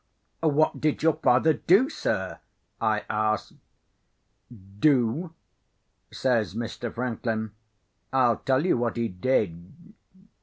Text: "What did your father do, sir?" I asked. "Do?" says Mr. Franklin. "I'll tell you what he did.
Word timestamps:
"What 0.39 0.81
did 0.81 1.03
your 1.03 1.13
father 1.13 1.53
do, 1.53 1.87
sir?" 1.87 2.39
I 2.81 3.05
asked. 3.07 3.53
"Do?" 4.79 5.35
says 6.11 6.55
Mr. 6.55 6.91
Franklin. 6.91 7.51
"I'll 8.11 8.37
tell 8.37 8.65
you 8.65 8.77
what 8.79 8.97
he 8.97 9.07
did. 9.09 9.71